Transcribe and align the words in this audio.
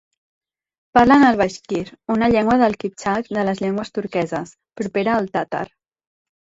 Parlen 0.97 1.25
el 1.27 1.37
baixkir, 1.41 1.83
una 2.15 2.31
llengua 2.37 2.57
del 2.63 2.77
Kiptxak 2.85 3.31
de 3.39 3.47
les 3.51 3.65
llengües 3.67 3.97
turqueses, 4.01 4.59
propera 4.83 5.19
al 5.21 5.35
tàtar. 5.39 5.67